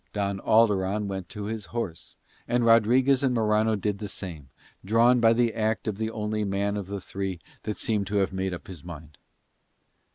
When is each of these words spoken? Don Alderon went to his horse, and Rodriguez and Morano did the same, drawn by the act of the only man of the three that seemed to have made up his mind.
Don 0.13 0.39
Alderon 0.39 1.05
went 1.07 1.29
to 1.29 1.43
his 1.43 1.65
horse, 1.65 2.15
and 2.47 2.65
Rodriguez 2.65 3.21
and 3.21 3.35
Morano 3.35 3.75
did 3.75 3.99
the 3.99 4.07
same, 4.09 4.49
drawn 4.83 5.19
by 5.19 5.31
the 5.31 5.53
act 5.53 5.87
of 5.87 5.99
the 5.99 6.09
only 6.09 6.43
man 6.43 6.75
of 6.75 6.87
the 6.87 6.99
three 6.99 7.39
that 7.65 7.77
seemed 7.77 8.07
to 8.07 8.15
have 8.15 8.33
made 8.33 8.51
up 8.51 8.65
his 8.65 8.83
mind. 8.83 9.19